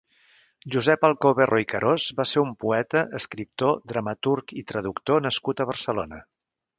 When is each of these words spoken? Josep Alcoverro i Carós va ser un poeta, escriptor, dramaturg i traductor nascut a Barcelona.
Josep 0.75 1.03
Alcoverro 1.09 1.59
i 1.63 1.67
Carós 1.73 2.05
va 2.21 2.25
ser 2.29 2.41
un 2.45 2.55
poeta, 2.65 3.03
escriptor, 3.19 3.75
dramaturg 3.93 4.55
i 4.63 4.65
traductor 4.73 5.23
nascut 5.27 5.63
a 5.63 5.69
Barcelona. 5.73 6.23